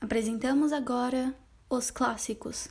Apresentamos 0.00 0.72
agora 0.72 1.34
os 1.68 1.90
clássicos. 1.90 2.68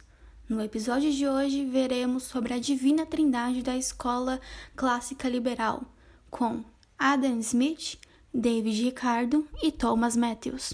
No 0.47 0.63
episódio 0.63 1.11
de 1.11 1.27
hoje, 1.27 1.65
veremos 1.65 2.23
sobre 2.23 2.53
a 2.53 2.59
divina 2.59 3.05
trindade 3.05 3.61
da 3.61 3.75
escola 3.75 4.39
clássica 4.77 5.27
liberal, 5.27 5.83
com 6.31 6.63
Adam 6.97 7.37
Smith, 7.39 7.99
David 8.33 8.81
Ricardo 8.81 9.45
e 9.61 9.73
Thomas 9.73 10.15
Matthews. 10.15 10.73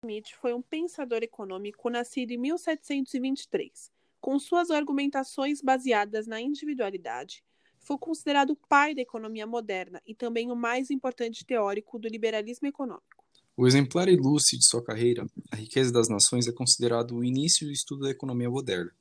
Smith 0.00 0.30
foi 0.40 0.54
um 0.54 0.62
pensador 0.62 1.22
econômico 1.22 1.90
nascido 1.90 2.30
em 2.30 2.38
1723. 2.38 3.92
Com 4.18 4.38
suas 4.38 4.70
argumentações 4.70 5.60
baseadas 5.60 6.26
na 6.26 6.40
individualidade, 6.40 7.44
foi 7.80 7.98
considerado 7.98 8.50
o 8.50 8.56
pai 8.56 8.94
da 8.94 9.02
economia 9.02 9.46
moderna 9.46 10.00
e 10.06 10.14
também 10.14 10.50
o 10.50 10.56
mais 10.56 10.90
importante 10.90 11.44
teórico 11.44 11.98
do 11.98 12.08
liberalismo 12.08 12.66
econômico. 12.66 13.15
O 13.58 13.66
exemplar 13.66 14.06
ilustre 14.06 14.58
de 14.58 14.68
sua 14.68 14.84
carreira, 14.84 15.26
A 15.50 15.56
Riqueza 15.56 15.90
das 15.90 16.10
Nações, 16.10 16.46
é 16.46 16.52
considerado 16.52 17.16
o 17.16 17.24
início 17.24 17.66
do 17.66 17.72
estudo 17.72 18.02
da 18.02 18.10
economia 18.10 18.50
moderna, 18.50 18.92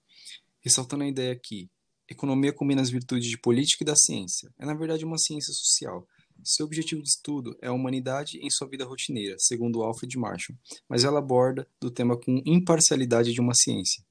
ressaltando 0.61 1.03
a 1.03 1.07
ideia 1.07 1.35
que 1.35 1.69
economia 2.07 2.53
combina 2.53 2.81
as 2.81 2.89
virtudes 2.89 3.27
de 3.29 3.37
política 3.37 3.83
e 3.83 3.85
da 3.85 3.97
ciência. 3.97 4.49
É, 4.57 4.65
na 4.65 4.73
verdade, 4.73 5.03
uma 5.03 5.17
ciência 5.17 5.53
social. 5.53 6.07
Seu 6.41 6.65
objetivo 6.65 7.01
de 7.01 7.09
estudo 7.09 7.57
é 7.61 7.67
a 7.67 7.73
humanidade 7.73 8.37
em 8.37 8.49
sua 8.49 8.69
vida 8.69 8.85
rotineira, 8.85 9.35
segundo 9.39 9.83
Alfred 9.83 10.17
Marshall, 10.17 10.57
mas 10.87 11.03
ela 11.03 11.19
aborda 11.19 11.67
do 11.77 11.91
tema 11.91 12.17
com 12.17 12.41
imparcialidade 12.45 13.33
de 13.33 13.41
uma 13.41 13.53
ciência. 13.53 14.05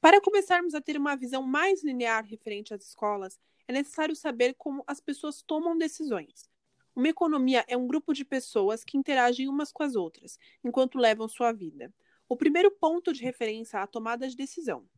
Para 0.00 0.20
começarmos 0.20 0.74
a 0.74 0.80
ter 0.80 0.96
uma 0.96 1.14
visão 1.14 1.42
mais 1.42 1.84
linear 1.84 2.24
referente 2.24 2.74
às 2.74 2.84
escolas, 2.84 3.38
é 3.68 3.72
necessário 3.72 4.16
saber 4.16 4.56
como 4.58 4.82
as 4.88 5.00
pessoas 5.00 5.40
tomam 5.46 5.78
decisões. 5.78 6.48
Uma 6.96 7.10
economia 7.10 7.62
é 7.68 7.76
um 7.76 7.86
grupo 7.86 8.14
de 8.14 8.24
pessoas 8.24 8.82
que 8.82 8.96
interagem 8.96 9.50
umas 9.50 9.70
com 9.70 9.82
as 9.82 9.94
outras, 9.94 10.38
enquanto 10.64 10.96
levam 10.96 11.28
sua 11.28 11.52
vida. 11.52 11.92
O 12.26 12.34
primeiro 12.34 12.70
ponto 12.70 13.12
de 13.12 13.22
referência 13.22 13.82
à 13.82 13.86
tomada 13.86 14.26
de 14.26 14.34
decisão 14.34 14.88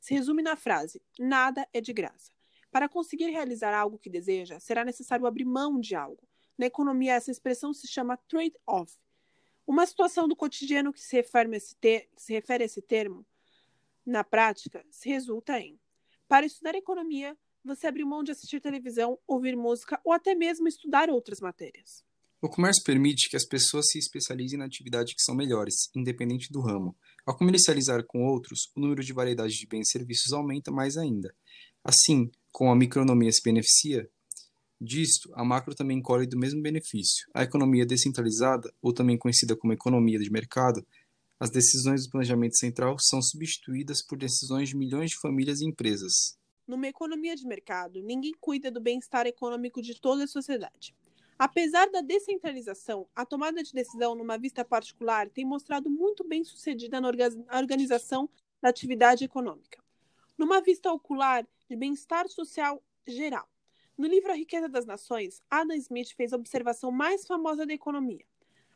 se 0.00 0.14
resume 0.14 0.42
na 0.42 0.56
frase: 0.56 1.00
nada 1.16 1.64
é 1.72 1.80
de 1.80 1.92
graça. 1.92 2.32
Para 2.72 2.88
conseguir 2.88 3.30
realizar 3.30 3.72
algo 3.72 4.00
que 4.00 4.10
deseja, 4.10 4.58
será 4.58 4.84
necessário 4.84 5.26
abrir 5.26 5.44
mão 5.44 5.78
de 5.78 5.94
algo. 5.94 6.28
Na 6.58 6.66
economia, 6.66 7.14
essa 7.14 7.30
expressão 7.30 7.72
se 7.72 7.86
chama 7.86 8.16
trade-off. 8.16 8.98
Uma 9.64 9.86
situação 9.86 10.26
do 10.26 10.34
cotidiano 10.34 10.92
que 10.92 11.00
se 11.00 11.14
refere, 11.14 11.54
a 11.54 11.56
esse 11.56 11.76
se 12.16 12.32
refere 12.32 12.64
a 12.64 12.66
esse 12.66 12.82
termo, 12.82 13.24
na 14.04 14.24
prática, 14.24 14.84
se 14.90 15.08
resulta 15.08 15.60
em: 15.60 15.78
para 16.26 16.44
estudar 16.44 16.74
economia, 16.74 17.38
você 17.64 17.86
abrir 17.86 18.04
mão 18.04 18.22
de 18.22 18.32
assistir 18.32 18.60
televisão, 18.60 19.18
ouvir 19.26 19.56
música 19.56 20.00
ou 20.04 20.12
até 20.12 20.34
mesmo 20.34 20.68
estudar 20.68 21.08
outras 21.08 21.40
matérias. 21.40 22.04
O 22.40 22.48
comércio 22.48 22.84
permite 22.84 23.30
que 23.30 23.36
as 23.36 23.46
pessoas 23.46 23.86
se 23.88 23.98
especializem 23.98 24.58
na 24.58 24.66
atividade 24.66 25.14
que 25.14 25.22
são 25.22 25.34
melhores, 25.34 25.88
independente 25.96 26.52
do 26.52 26.60
ramo. 26.60 26.94
Ao 27.24 27.34
comercializar 27.34 28.04
com 28.04 28.22
outros, 28.22 28.70
o 28.76 28.80
número 28.80 29.02
de 29.02 29.14
variedades 29.14 29.56
de 29.56 29.66
bens 29.66 29.88
e 29.88 29.92
serviços 29.92 30.30
aumenta 30.30 30.70
mais 30.70 30.98
ainda. 30.98 31.34
Assim, 31.82 32.30
como 32.52 32.70
a 32.70 32.76
microeconomia 32.76 33.32
se 33.32 33.42
beneficia 33.42 34.06
disto, 34.78 35.30
a 35.34 35.42
macro 35.42 35.74
também 35.74 36.02
colhe 36.02 36.26
do 36.26 36.38
mesmo 36.38 36.60
benefício. 36.60 37.26
A 37.32 37.42
economia 37.42 37.86
descentralizada, 37.86 38.70
ou 38.82 38.92
também 38.92 39.16
conhecida 39.16 39.56
como 39.56 39.72
economia 39.72 40.18
de 40.18 40.30
mercado, 40.30 40.86
as 41.40 41.50
decisões 41.50 42.04
do 42.04 42.10
planejamento 42.10 42.58
central 42.58 42.96
são 42.98 43.22
substituídas 43.22 44.04
por 44.04 44.18
decisões 44.18 44.68
de 44.68 44.76
milhões 44.76 45.10
de 45.10 45.20
famílias 45.20 45.60
e 45.60 45.66
empresas. 45.66 46.36
Numa 46.66 46.88
economia 46.88 47.36
de 47.36 47.46
mercado, 47.46 48.02
ninguém 48.02 48.32
cuida 48.40 48.70
do 48.70 48.80
bem-estar 48.80 49.26
econômico 49.26 49.82
de 49.82 50.00
toda 50.00 50.24
a 50.24 50.26
sociedade. 50.26 50.94
Apesar 51.38 51.90
da 51.90 52.00
descentralização, 52.00 53.06
a 53.14 53.26
tomada 53.26 53.62
de 53.62 53.70
decisão 53.70 54.14
numa 54.14 54.38
vista 54.38 54.64
particular 54.64 55.28
tem 55.28 55.44
mostrado 55.44 55.90
muito 55.90 56.24
bem 56.24 56.42
sucedida 56.42 57.02
na 57.02 57.08
organização 57.58 58.30
da 58.62 58.70
atividade 58.70 59.24
econômica. 59.24 59.82
Numa 60.38 60.62
vista 60.62 60.90
ocular 60.90 61.46
de 61.68 61.76
bem-estar 61.76 62.28
social 62.30 62.82
geral. 63.06 63.46
No 63.98 64.06
livro 64.06 64.32
A 64.32 64.34
Riqueza 64.34 64.68
das 64.68 64.86
Nações, 64.86 65.42
Adam 65.50 65.76
Smith 65.76 66.14
fez 66.16 66.32
a 66.32 66.36
observação 66.36 66.90
mais 66.90 67.26
famosa 67.26 67.66
da 67.66 67.74
economia. 67.74 68.24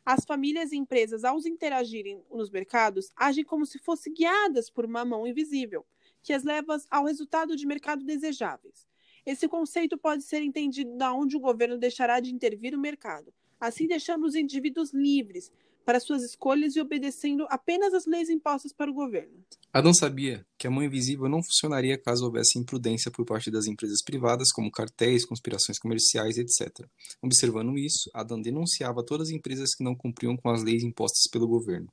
As 0.05 0.25
famílias 0.25 0.71
e 0.71 0.77
empresas, 0.77 1.23
ao 1.23 1.39
interagirem 1.39 2.23
nos 2.29 2.51
mercados, 2.51 3.11
agem 3.15 3.43
como 3.43 3.65
se 3.65 3.79
fossem 3.79 4.13
guiadas 4.13 4.69
por 4.69 4.85
uma 4.85 5.03
mão 5.03 5.25
invisível– 5.25 5.83
que 6.23 6.33
as 6.33 6.43
leva 6.43 6.77
ao 6.89 7.05
resultado 7.05 7.55
de 7.55 7.65
mercado 7.65 8.03
desejáveis. 8.03 8.87
Esse 9.25 9.47
conceito 9.47 9.97
pode 9.97 10.23
ser 10.23 10.41
entendido 10.41 10.97
da 10.97 11.13
onde 11.13 11.37
o 11.37 11.39
governo 11.39 11.77
deixará 11.77 12.19
de 12.19 12.33
intervir 12.33 12.73
no 12.73 12.81
mercado, 12.81 13.33
assim 13.59 13.87
deixando 13.87 14.25
os 14.25 14.35
indivíduos 14.35 14.93
livres 14.93 15.51
para 15.89 15.99
suas 15.99 16.23
escolhas 16.23 16.75
e 16.75 16.81
obedecendo 16.81 17.47
apenas 17.49 17.93
as 17.95 18.05
leis 18.05 18.29
impostas 18.29 18.71
para 18.71 18.91
o 18.91 18.93
governo. 18.93 19.43
Adão 19.73 19.93
sabia 19.93 20.45
que 20.57 20.67
a 20.67 20.69
mão 20.69 20.83
invisível 20.83 21.27
não 21.27 21.43
funcionaria 21.43 21.97
caso 21.97 22.25
houvesse 22.25 22.59
imprudência 22.59 23.09
por 23.09 23.25
parte 23.25 23.49
das 23.49 23.65
empresas 23.65 24.03
privadas, 24.03 24.51
como 24.51 24.71
cartéis, 24.71 25.25
conspirações 25.25 25.79
comerciais, 25.79 26.37
etc. 26.37 26.87
Observando 27.21 27.77
isso, 27.77 28.09
Adão 28.13 28.39
denunciava 28.39 29.03
todas 29.03 29.29
as 29.29 29.33
empresas 29.33 29.73
que 29.73 29.83
não 29.83 29.95
cumpriam 29.95 30.37
com 30.37 30.49
as 30.49 30.63
leis 30.63 30.83
impostas 30.83 31.27
pelo 31.31 31.47
governo. 31.47 31.87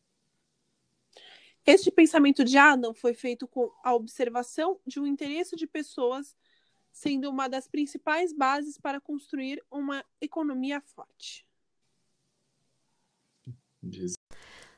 Este 1.67 1.91
pensamento 1.91 2.45
de 2.45 2.57
Adam 2.57 2.95
foi 2.95 3.13
feito 3.13 3.49
com 3.49 3.73
a 3.83 3.93
observação 3.93 4.79
de 4.87 5.01
um 5.01 5.07
interesse 5.07 5.57
de 5.57 5.67
pessoas 5.67 6.37
sendo 6.93 7.29
uma 7.29 7.49
das 7.49 7.67
principais 7.67 8.33
bases 8.33 8.79
para 8.79 9.01
construir 9.01 9.61
uma 9.69 10.05
economia 10.21 10.81
forte. 10.81 11.45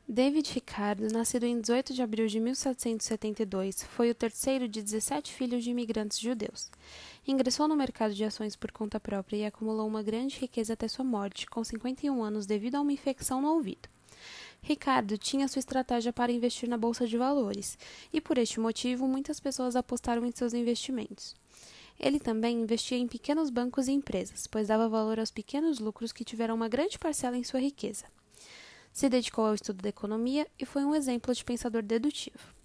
David 0.08 0.50
Ricardo, 0.54 1.06
nascido 1.12 1.44
em 1.44 1.60
18 1.60 1.92
de 1.92 2.02
abril 2.02 2.26
de 2.26 2.40
1772, 2.40 3.82
foi 3.82 4.10
o 4.10 4.14
terceiro 4.14 4.66
de 4.66 4.82
17 4.82 5.34
filhos 5.34 5.62
de 5.62 5.70
imigrantes 5.70 6.18
judeus. 6.18 6.70
Ingressou 7.26 7.68
no 7.68 7.76
mercado 7.76 8.14
de 8.14 8.24
ações 8.24 8.56
por 8.56 8.72
conta 8.72 8.98
própria 8.98 9.36
e 9.36 9.44
acumulou 9.44 9.86
uma 9.86 10.02
grande 10.02 10.38
riqueza 10.38 10.72
até 10.72 10.88
sua 10.88 11.04
morte, 11.04 11.46
com 11.46 11.62
51 11.62 12.22
anos, 12.22 12.46
devido 12.46 12.76
a 12.76 12.80
uma 12.80 12.92
infecção 12.92 13.42
no 13.42 13.52
ouvido. 13.52 13.90
Ricardo 14.62 15.16
tinha 15.16 15.48
sua 15.48 15.60
estratégia 15.60 16.12
para 16.12 16.32
investir 16.32 16.68
na 16.68 16.76
bolsa 16.76 17.06
de 17.06 17.16
valores, 17.16 17.78
e 18.12 18.20
por 18.20 18.38
este 18.38 18.60
motivo 18.60 19.06
muitas 19.06 19.40
pessoas 19.40 19.76
apostaram 19.76 20.24
em 20.26 20.32
seus 20.32 20.52
investimentos. 20.52 21.34
Ele 21.98 22.20
também 22.20 22.60
investia 22.60 22.98
em 22.98 23.08
pequenos 23.08 23.50
bancos 23.50 23.88
e 23.88 23.92
empresas, 23.92 24.46
pois 24.46 24.68
dava 24.68 24.88
valor 24.88 25.18
aos 25.18 25.30
pequenos 25.30 25.80
lucros 25.80 26.12
que 26.12 26.24
tiveram 26.24 26.54
uma 26.54 26.68
grande 26.68 26.98
parcela 26.98 27.36
em 27.36 27.42
sua 27.42 27.60
riqueza. 27.60 28.04
Se 28.92 29.08
dedicou 29.08 29.46
ao 29.46 29.54
estudo 29.54 29.82
da 29.82 29.88
economia 29.88 30.46
e 30.58 30.64
foi 30.64 30.84
um 30.84 30.94
exemplo 30.94 31.34
de 31.34 31.44
pensador 31.44 31.82
dedutivo. 31.82 32.56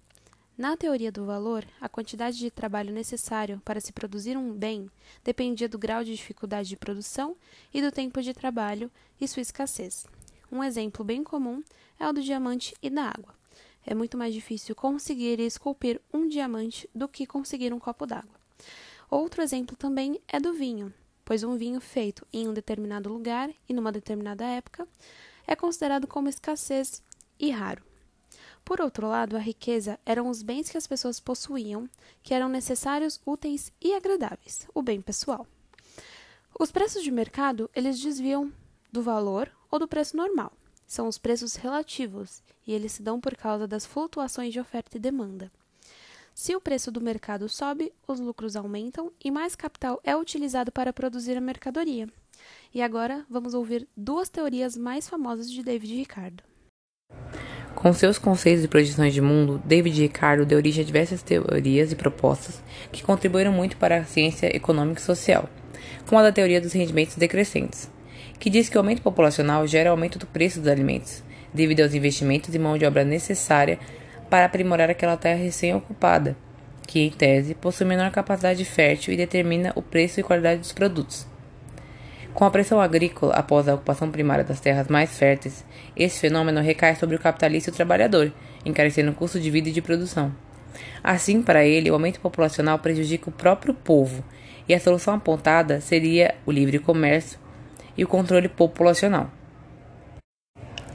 Na 0.56 0.76
teoria 0.76 1.10
do 1.10 1.24
valor, 1.24 1.66
a 1.80 1.88
quantidade 1.88 2.38
de 2.38 2.48
trabalho 2.48 2.92
necessário 2.92 3.60
para 3.64 3.80
se 3.80 3.92
produzir 3.92 4.36
um 4.36 4.52
bem 4.52 4.88
dependia 5.24 5.68
do 5.68 5.76
grau 5.78 6.04
de 6.04 6.14
dificuldade 6.14 6.68
de 6.68 6.76
produção 6.76 7.36
e 7.72 7.82
do 7.82 7.90
tempo 7.90 8.22
de 8.22 8.32
trabalho 8.32 8.88
e 9.20 9.26
sua 9.26 9.42
escassez. 9.42 10.06
Um 10.50 10.62
exemplo 10.62 11.04
bem 11.04 11.24
comum 11.24 11.62
é 11.98 12.08
o 12.08 12.12
do 12.12 12.22
diamante 12.22 12.74
e 12.82 12.90
da 12.90 13.04
água. 13.04 13.34
É 13.86 13.94
muito 13.94 14.16
mais 14.16 14.32
difícil 14.32 14.74
conseguir 14.74 15.40
esculpir 15.40 16.00
um 16.12 16.26
diamante 16.26 16.88
do 16.94 17.06
que 17.06 17.26
conseguir 17.26 17.72
um 17.72 17.78
copo 17.78 18.06
d'água. 18.06 18.34
Outro 19.10 19.42
exemplo 19.42 19.76
também 19.76 20.20
é 20.26 20.40
do 20.40 20.54
vinho, 20.54 20.92
pois 21.24 21.42
um 21.42 21.56
vinho 21.56 21.80
feito 21.80 22.26
em 22.32 22.48
um 22.48 22.54
determinado 22.54 23.12
lugar 23.12 23.50
e 23.68 23.74
numa 23.74 23.92
determinada 23.92 24.44
época 24.44 24.88
é 25.46 25.54
considerado 25.54 26.06
como 26.06 26.28
escassez 26.28 27.02
e 27.38 27.50
raro. 27.50 27.82
Por 28.64 28.80
outro 28.80 29.06
lado, 29.06 29.36
a 29.36 29.40
riqueza 29.40 29.98
eram 30.06 30.28
os 30.30 30.42
bens 30.42 30.70
que 30.70 30.78
as 30.78 30.86
pessoas 30.86 31.20
possuíam, 31.20 31.88
que 32.22 32.32
eram 32.32 32.48
necessários, 32.48 33.20
úteis 33.26 33.70
e 33.80 33.92
agradáveis, 33.94 34.66
o 34.74 34.82
bem 34.82 35.02
pessoal. 35.02 35.46
Os 36.58 36.70
preços 36.70 37.02
de 37.02 37.10
mercado, 37.10 37.68
eles 37.74 38.00
desviam 38.00 38.50
do 38.90 39.02
valor 39.02 39.50
ou 39.74 39.80
do 39.80 39.88
preço 39.88 40.16
normal. 40.16 40.52
São 40.86 41.08
os 41.08 41.18
preços 41.18 41.56
relativos 41.56 42.44
e 42.64 42.72
eles 42.72 42.92
se 42.92 43.02
dão 43.02 43.20
por 43.20 43.34
causa 43.36 43.66
das 43.66 43.84
flutuações 43.84 44.52
de 44.52 44.60
oferta 44.60 44.96
e 44.96 45.00
demanda. 45.00 45.50
Se 46.32 46.54
o 46.54 46.60
preço 46.60 46.92
do 46.92 47.00
mercado 47.00 47.48
sobe, 47.48 47.92
os 48.06 48.20
lucros 48.20 48.54
aumentam 48.54 49.10
e 49.24 49.32
mais 49.32 49.56
capital 49.56 50.00
é 50.04 50.16
utilizado 50.16 50.70
para 50.70 50.92
produzir 50.92 51.36
a 51.36 51.40
mercadoria. 51.40 52.08
E 52.72 52.80
agora 52.80 53.24
vamos 53.28 53.52
ouvir 53.52 53.88
duas 53.96 54.28
teorias 54.28 54.76
mais 54.76 55.08
famosas 55.08 55.50
de 55.50 55.60
David 55.60 55.96
Ricardo. 55.96 56.44
Com 57.74 57.92
seus 57.92 58.16
conceitos 58.16 58.62
e 58.62 58.68
projeções 58.68 59.12
de 59.12 59.20
mundo, 59.20 59.60
David 59.64 60.00
Ricardo 60.02 60.46
deu 60.46 60.58
origem 60.58 60.84
a 60.84 60.86
diversas 60.86 61.20
teorias 61.20 61.90
e 61.90 61.96
propostas 61.96 62.62
que 62.92 63.02
contribuíram 63.02 63.52
muito 63.52 63.76
para 63.76 63.98
a 63.98 64.04
ciência 64.04 64.56
econômica 64.56 65.00
e 65.00 65.04
social, 65.04 65.48
como 66.06 66.20
a 66.20 66.22
da 66.22 66.32
teoria 66.32 66.60
dos 66.60 66.72
rendimentos 66.72 67.16
decrescentes 67.16 67.92
que 68.38 68.50
diz 68.50 68.68
que 68.68 68.76
o 68.76 68.80
aumento 68.80 69.02
populacional 69.02 69.66
gera 69.66 69.90
aumento 69.90 70.18
do 70.18 70.26
preço 70.26 70.60
dos 70.60 70.68
alimentos, 70.68 71.22
devido 71.52 71.80
aos 71.80 71.94
investimentos 71.94 72.54
e 72.54 72.58
mão 72.58 72.76
de 72.76 72.84
obra 72.84 73.04
necessária 73.04 73.78
para 74.28 74.46
aprimorar 74.46 74.90
aquela 74.90 75.16
terra 75.16 75.38
recém-ocupada, 75.38 76.36
que, 76.86 77.00
em 77.00 77.10
tese, 77.10 77.54
possui 77.54 77.86
menor 77.86 78.10
capacidade 78.10 78.64
fértil 78.64 79.14
e 79.14 79.16
determina 79.16 79.72
o 79.74 79.82
preço 79.82 80.20
e 80.20 80.22
qualidade 80.22 80.60
dos 80.60 80.72
produtos. 80.72 81.26
Com 82.34 82.44
a 82.44 82.50
pressão 82.50 82.80
agrícola 82.80 83.32
após 83.34 83.68
a 83.68 83.74
ocupação 83.74 84.10
primária 84.10 84.42
das 84.42 84.58
terras 84.58 84.88
mais 84.88 85.16
férteis, 85.16 85.64
esse 85.96 86.18
fenômeno 86.18 86.60
recai 86.60 86.96
sobre 86.96 87.14
o 87.14 87.20
capitalista 87.20 87.70
e 87.70 87.72
o 87.72 87.76
trabalhador, 87.76 88.32
encarecendo 88.64 89.12
o 89.12 89.14
custo 89.14 89.38
de 89.38 89.50
vida 89.50 89.68
e 89.68 89.72
de 89.72 89.80
produção. 89.80 90.34
Assim, 91.02 91.40
para 91.40 91.64
ele, 91.64 91.90
o 91.90 91.94
aumento 91.94 92.18
populacional 92.18 92.78
prejudica 92.80 93.30
o 93.30 93.32
próprio 93.32 93.72
povo, 93.72 94.24
e 94.68 94.74
a 94.74 94.80
solução 94.80 95.14
apontada 95.14 95.80
seria 95.80 96.34
o 96.44 96.50
livre 96.50 96.80
comércio 96.80 97.38
e 97.96 98.04
o 98.04 98.08
controle 98.08 98.48
populacional. 98.48 99.30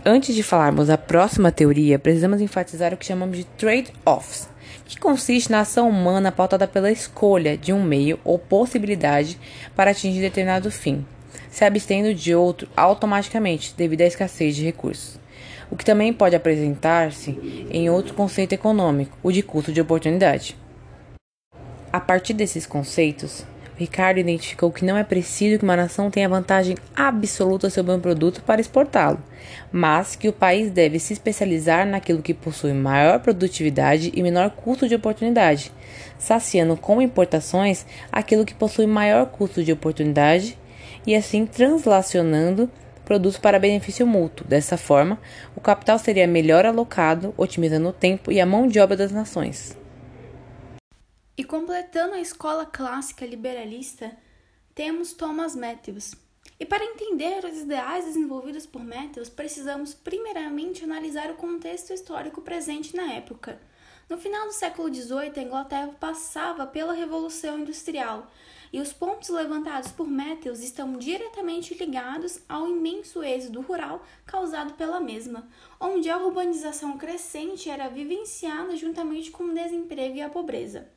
Antes 0.05 0.33
de 0.33 0.43
falarmos 0.43 0.87
da 0.87 0.97
próxima 0.97 1.51
teoria, 1.51 1.99
precisamos 1.99 2.41
enfatizar 2.41 2.93
o 2.93 2.97
que 2.97 3.05
chamamos 3.05 3.37
de 3.37 3.43
trade-offs, 3.43 4.49
que 4.85 4.97
consiste 4.97 5.51
na 5.51 5.61
ação 5.61 5.89
humana 5.89 6.31
pautada 6.31 6.67
pela 6.67 6.91
escolha 6.91 7.57
de 7.57 7.73
um 7.73 7.83
meio 7.83 8.19
ou 8.23 8.39
possibilidade 8.39 9.37
para 9.75 9.91
atingir 9.91 10.21
determinado 10.21 10.71
fim 10.71 11.05
se 11.49 11.65
abstendo 11.65 12.13
de 12.13 12.33
outro 12.35 12.69
automaticamente 12.75 13.73
devido 13.75 14.01
à 14.01 14.05
escassez 14.05 14.55
de 14.55 14.63
recursos. 14.63 15.19
O 15.71 15.75
que 15.75 15.85
também 15.85 16.11
pode 16.11 16.35
apresentar-se 16.35 17.31
em 17.69 17.89
outro 17.89 18.13
conceito 18.13 18.53
econômico, 18.53 19.17
o 19.21 19.31
de 19.31 19.43
custo 19.43 19.71
de 19.71 19.81
oportunidade. 19.81 20.55
A 21.91 21.99
partir 21.99 22.33
desses 22.33 22.65
conceitos, 22.65 23.45
Ricardo 23.79 24.17
identificou 24.17 24.73
que 24.73 24.83
não 24.83 24.97
é 24.97 25.05
preciso 25.05 25.57
que 25.57 25.63
uma 25.63 25.77
nação 25.77 26.11
tenha 26.11 26.27
vantagem 26.27 26.75
absoluta 26.93 27.69
sobre 27.69 27.93
um 27.93 27.99
produto 28.01 28.43
para 28.43 28.59
exportá-lo, 28.59 29.23
mas 29.71 30.17
que 30.17 30.27
o 30.27 30.33
país 30.33 30.69
deve 30.69 30.99
se 30.99 31.13
especializar 31.13 31.87
naquilo 31.87 32.21
que 32.21 32.33
possui 32.33 32.73
maior 32.73 33.21
produtividade 33.21 34.11
e 34.13 34.21
menor 34.21 34.49
custo 34.49 34.85
de 34.85 34.95
oportunidade, 34.95 35.71
saciando 36.17 36.75
com 36.75 37.01
importações 37.01 37.85
aquilo 38.11 38.43
que 38.43 38.53
possui 38.53 38.85
maior 38.85 39.27
custo 39.27 39.63
de 39.63 39.71
oportunidade 39.71 40.57
e 41.07 41.15
assim 41.15 41.45
translacionando 41.45 42.69
produtos 43.05 43.39
para 43.39 43.57
benefício 43.57 44.05
mútuo. 44.05 44.45
Dessa 44.45 44.75
forma, 44.75 45.17
o 45.55 45.61
capital 45.61 45.97
seria 45.97 46.27
melhor 46.27 46.65
alocado, 46.65 47.33
otimizando 47.37 47.87
o 47.87 47.93
tempo 47.93 48.29
e 48.29 48.41
a 48.41 48.45
mão 48.45 48.67
de 48.67 48.77
obra 48.77 48.97
das 48.97 49.13
nações. 49.13 49.79
E 51.39 51.43
completando 51.45 52.15
a 52.15 52.19
escola 52.19 52.65
clássica 52.65 53.25
liberalista, 53.25 54.11
temos 54.75 55.13
Thomas 55.13 55.55
Matthews. 55.55 56.13
E 56.59 56.65
para 56.65 56.83
entender 56.83 57.45
os 57.45 57.59
ideais 57.59 58.03
desenvolvidos 58.03 58.65
por 58.65 58.83
Matthews, 58.83 59.29
precisamos 59.29 59.93
primeiramente 59.93 60.83
analisar 60.83 61.31
o 61.31 61.35
contexto 61.35 61.93
histórico 61.93 62.41
presente 62.41 62.93
na 62.93 63.13
época. 63.13 63.57
No 64.09 64.17
final 64.17 64.47
do 64.47 64.51
século 64.51 64.93
XVIII, 64.93 65.31
a 65.37 65.41
Inglaterra 65.41 65.95
passava 65.97 66.67
pela 66.67 66.91
Revolução 66.91 67.59
Industrial 67.59 68.29
e 68.73 68.81
os 68.81 68.91
pontos 68.91 69.29
levantados 69.29 69.93
por 69.93 70.07
Matthews 70.09 70.59
estão 70.59 70.97
diretamente 70.97 71.73
ligados 71.73 72.41
ao 72.49 72.67
imenso 72.67 73.23
êxodo 73.23 73.61
rural 73.61 74.03
causado 74.25 74.73
pela 74.73 74.99
mesma, 74.99 75.47
onde 75.79 76.09
a 76.09 76.17
urbanização 76.17 76.97
crescente 76.97 77.69
era 77.69 77.87
vivenciada 77.87 78.75
juntamente 78.75 79.31
com 79.31 79.45
o 79.45 79.53
desemprego 79.53 80.17
e 80.17 80.21
a 80.21 80.29
pobreza. 80.29 80.89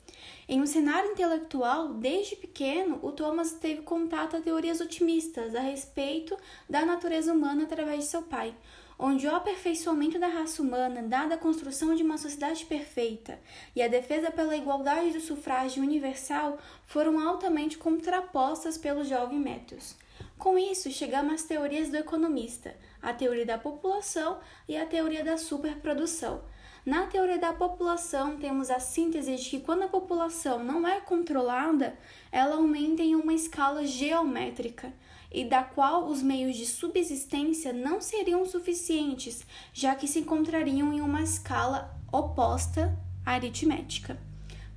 Em 0.48 0.60
um 0.60 0.66
cenário 0.66 1.12
intelectual, 1.12 1.94
desde 1.94 2.36
pequeno, 2.36 2.98
o 3.02 3.12
Thomas 3.12 3.52
teve 3.52 3.82
contato 3.82 4.36
a 4.36 4.40
teorias 4.40 4.80
otimistas 4.80 5.54
a 5.54 5.60
respeito 5.60 6.36
da 6.68 6.84
natureza 6.84 7.32
humana 7.32 7.64
através 7.64 8.00
de 8.00 8.10
seu 8.10 8.22
pai, 8.22 8.54
onde 8.98 9.26
o 9.26 9.34
aperfeiçoamento 9.34 10.18
da 10.18 10.28
raça 10.28 10.62
humana, 10.62 11.02
dada 11.02 11.34
a 11.34 11.38
construção 11.38 11.94
de 11.94 12.02
uma 12.02 12.18
sociedade 12.18 12.64
perfeita 12.66 13.40
e 13.74 13.82
a 13.82 13.88
defesa 13.88 14.30
pela 14.30 14.56
igualdade 14.56 15.12
do 15.12 15.20
sufrágio 15.20 15.82
universal, 15.82 16.58
foram 16.86 17.18
altamente 17.18 17.78
contrapostas 17.78 18.76
pelo 18.78 19.04
jovem 19.04 19.38
Methius. 19.38 19.96
Com 20.38 20.58
isso, 20.58 20.90
chegamos 20.90 21.34
às 21.34 21.42
teorias 21.44 21.88
do 21.88 21.96
economista, 21.96 22.76
a 23.00 23.12
teoria 23.12 23.46
da 23.46 23.58
população 23.58 24.38
e 24.68 24.76
a 24.76 24.86
teoria 24.86 25.24
da 25.24 25.36
superprodução. 25.36 26.42
Na 26.84 27.06
teoria 27.06 27.38
da 27.38 27.52
população, 27.52 28.36
temos 28.36 28.68
a 28.68 28.80
síntese 28.80 29.36
de 29.36 29.48
que 29.48 29.60
quando 29.60 29.84
a 29.84 29.88
população 29.88 30.64
não 30.64 30.86
é 30.86 31.00
controlada, 31.00 31.96
ela 32.32 32.56
aumenta 32.56 33.02
em 33.02 33.14
uma 33.14 33.32
escala 33.32 33.86
geométrica 33.86 34.92
e 35.30 35.44
da 35.44 35.62
qual 35.62 36.06
os 36.06 36.22
meios 36.22 36.56
de 36.56 36.66
subsistência 36.66 37.72
não 37.72 38.00
seriam 38.00 38.44
suficientes, 38.44 39.46
já 39.72 39.94
que 39.94 40.08
se 40.08 40.18
encontrariam 40.18 40.92
em 40.92 41.00
uma 41.00 41.22
escala 41.22 41.96
oposta 42.12 42.98
aritmética. 43.24 44.18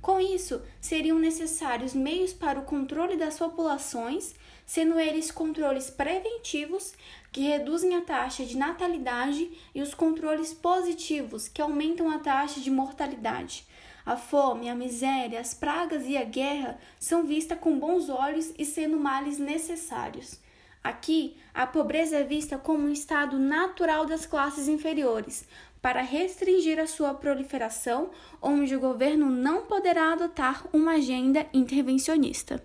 Com 0.00 0.20
isso, 0.20 0.62
seriam 0.80 1.18
necessários 1.18 1.92
meios 1.92 2.32
para 2.32 2.60
o 2.60 2.64
controle 2.64 3.16
das 3.16 3.36
populações, 3.36 4.36
sendo 4.64 5.00
eles 5.00 5.32
controles 5.32 5.90
preventivos, 5.90 6.94
que 7.36 7.42
reduzem 7.42 7.94
a 7.94 8.00
taxa 8.00 8.46
de 8.46 8.56
natalidade, 8.56 9.50
e 9.74 9.82
os 9.82 9.92
controles 9.92 10.54
positivos, 10.54 11.48
que 11.48 11.60
aumentam 11.60 12.08
a 12.08 12.18
taxa 12.18 12.62
de 12.62 12.70
mortalidade. 12.70 13.66
A 14.06 14.16
fome, 14.16 14.70
a 14.70 14.74
miséria, 14.74 15.38
as 15.38 15.52
pragas 15.52 16.06
e 16.06 16.16
a 16.16 16.24
guerra 16.24 16.78
são 16.98 17.26
vistas 17.26 17.58
com 17.58 17.78
bons 17.78 18.08
olhos 18.08 18.54
e 18.58 18.64
sendo 18.64 18.98
males 18.98 19.38
necessários. 19.38 20.40
Aqui, 20.82 21.36
a 21.52 21.66
pobreza 21.66 22.16
é 22.16 22.24
vista 22.24 22.56
como 22.56 22.84
um 22.84 22.90
estado 22.90 23.38
natural 23.38 24.06
das 24.06 24.24
classes 24.24 24.66
inferiores, 24.66 25.46
para 25.82 26.00
restringir 26.00 26.78
a 26.78 26.86
sua 26.86 27.12
proliferação, 27.12 28.12
onde 28.40 28.74
o 28.74 28.80
governo 28.80 29.28
não 29.28 29.66
poderá 29.66 30.14
adotar 30.14 30.66
uma 30.72 30.92
agenda 30.92 31.46
intervencionista. 31.52 32.64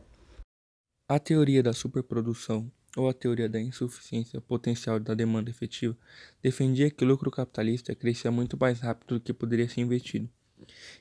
A 1.09 1.19
teoria 1.19 1.61
da 1.61 1.73
superprodução 1.73 2.71
ou 2.95 3.09
a 3.09 3.13
teoria 3.13 3.47
da 3.47 3.59
insuficiência 3.59 4.41
potencial 4.41 4.99
da 4.99 5.13
demanda 5.13 5.49
efetiva 5.49 5.97
defendia 6.41 6.89
que 6.89 7.03
o 7.03 7.07
lucro 7.07 7.31
capitalista 7.31 7.95
crescia 7.95 8.31
muito 8.31 8.57
mais 8.59 8.79
rápido 8.79 9.15
do 9.15 9.21
que 9.21 9.33
poderia 9.33 9.69
ser 9.69 9.81
investido. 9.81 10.29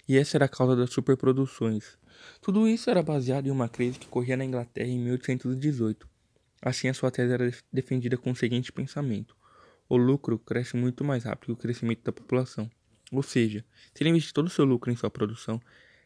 E 0.08 0.16
essa 0.16 0.36
era 0.36 0.46
a 0.46 0.48
causa 0.48 0.76
das 0.76 0.90
superproduções. 0.90 1.98
Tudo 2.40 2.68
isso 2.68 2.90
era 2.90 3.02
baseado 3.02 3.46
em 3.46 3.50
uma 3.50 3.68
crise 3.68 3.98
que 3.98 4.06
ocorria 4.06 4.36
na 4.36 4.44
Inglaterra 4.44 4.88
em 4.88 4.98
1818 4.98 6.10
Assim, 6.62 6.88
a 6.88 6.94
sua 6.94 7.10
tese 7.10 7.32
era 7.32 7.50
defendida 7.72 8.18
com 8.18 8.30
o 8.32 8.36
seguinte 8.36 8.70
pensamento: 8.70 9.34
o 9.88 9.96
lucro 9.96 10.38
cresce 10.38 10.76
muito 10.76 11.02
mais 11.02 11.24
rápido 11.24 11.46
que 11.46 11.52
o 11.52 11.56
crescimento 11.56 12.02
da 12.04 12.12
população. 12.12 12.70
Ou 13.10 13.22
seja, 13.22 13.64
se 13.94 14.02
ele 14.02 14.10
investir 14.10 14.32
todo 14.32 14.46
o 14.46 14.50
seu 14.50 14.64
lucro 14.64 14.92
em 14.92 14.96
sua 14.96 15.10
produção, 15.10 15.60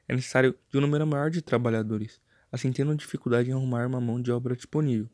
é 0.09 0.15
necessário 0.15 0.55
de 0.71 0.79
um 0.79 0.81
número 0.81 1.07
maior 1.07 1.29
de 1.29 1.43
trabalhadores, 1.43 2.21
assim 2.53 2.73
tendo 2.73 2.95
dificuldade 2.95 3.51
em 3.51 3.53
arrumar 3.53 3.87
uma 3.87 4.01
mão 4.01 4.23
de 4.23 4.31
obra 4.31 4.55
disponível. 4.55 5.09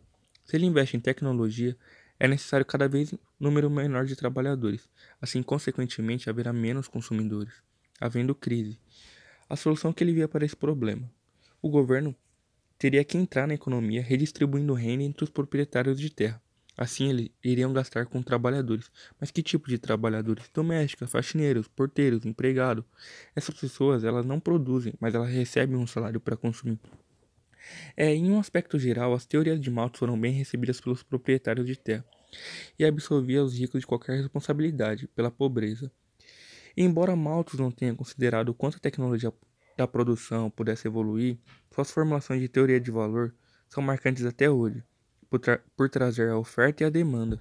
Se 0.45 0.57
ele 0.57 0.67
investe 0.67 0.97
em 0.97 1.01
tecnologia, 1.01 1.77
é 2.19 2.29
necessário 2.29 2.67
cada 2.67 2.87
vez 2.87 3.15
número 3.39 3.71
menor 3.71 4.05
de 4.05 4.15
trabalhadores, 4.15 4.89
assim, 5.21 5.43
consequentemente, 5.43 6.29
haverá 6.29 6.53
menos 6.53 6.87
consumidores, 6.87 7.55
havendo 8.01 8.35
crise. 8.35 8.79
A 9.49 9.57
solução 9.57 9.93
que 9.93 10.05
ele 10.05 10.13
via 10.13 10.29
para 10.29 10.45
esse 10.45 10.55
problema: 10.55 11.11
o 11.63 11.69
governo 11.69 12.15
teria 12.79 13.05
que 13.05 13.17
entrar 13.17 13.47
na 13.47 13.55
economia 13.55 14.03
redistribuindo 14.03 14.75
renda 14.75 15.03
entre 15.03 15.25
os 15.25 15.31
proprietários 15.31 15.99
de 15.99 16.11
terra. 16.11 16.43
Assim, 16.77 17.11
eles 17.11 17.31
iriam 17.45 17.75
gastar 17.75 18.07
com 18.07 18.23
trabalhadores. 18.23 18.91
Mas 19.21 19.31
que 19.31 19.43
tipo 19.43 19.69
de 19.69 19.77
trabalhadores? 19.77 20.49
Domésticas, 20.55 21.11
faxineiros, 21.11 21.69
porteiros, 21.69 22.25
empregados. 22.25 22.85
Essas 23.37 23.55
pessoas, 23.55 24.03
elas 24.03 24.25
não 24.25 24.41
produzem, 24.41 24.95
mas 24.99 25.15
elas 25.15 25.31
recebem 25.31 25.77
um 25.77 25.87
salário 25.87 26.19
para 26.19 26.39
consumir. 26.39 26.79
É, 27.97 28.15
em 28.15 28.31
um 28.31 28.39
aspecto 28.39 28.79
geral, 28.79 29.13
as 29.15 29.27
teorias 29.27 29.61
de 29.61 29.71
Malthus 29.71 29.99
foram 29.99 30.19
bem 30.19 30.33
recebidas 30.33 30.81
pelos 30.81 31.03
proprietários 31.03 31.67
de 31.67 31.77
terra 31.77 32.05
e 32.79 32.85
absolvia 32.85 33.43
os 33.43 33.59
ricos 33.59 33.81
de 33.81 33.87
qualquer 33.87 34.17
responsabilidade 34.17 35.09
pela 35.09 35.31
pobreza. 35.31 35.91
Embora 36.77 37.17
Malthus 37.17 37.59
não 37.59 37.71
tenha 37.71 37.95
considerado 37.95 38.55
quanto 38.55 38.77
a 38.77 38.81
tecnologia 38.81 39.33
da 39.77 39.87
produção 39.87 40.51
pudesse 40.51 40.87
evoluir, 40.87 41.39
suas 41.75 41.91
formulações 41.91 42.41
de 42.41 42.49
teoria 42.49 42.81
de 42.81 42.91
valor 42.91 43.35
são 43.69 43.83
marcantes 43.83 44.25
até 44.25 44.49
hoje, 44.51 44.83
por, 45.29 45.39
tra 45.41 45.61
por 45.77 45.89
trazer 45.89 46.29
a 46.29 46.39
oferta 46.39 46.83
e 46.83 46.87
a 46.87 46.91
demanda. 46.91 47.41